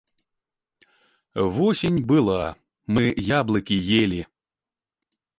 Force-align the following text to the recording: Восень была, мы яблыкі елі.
Восень 1.57 1.99
была, 2.11 2.37
мы 2.97 3.03
яблыкі 3.39 3.77
елі. 4.01 4.21